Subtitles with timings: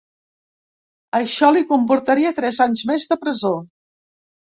[1.19, 3.57] Això li comportaria tres anys més de presó.